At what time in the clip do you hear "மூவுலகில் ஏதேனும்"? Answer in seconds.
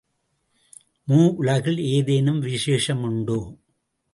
1.07-2.39